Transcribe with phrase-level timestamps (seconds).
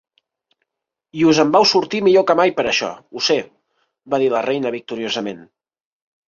[1.19, 3.37] 'I us en vau sortir millor que mai per això, ho sé!'
[4.15, 5.47] va dir la reina victoriosament.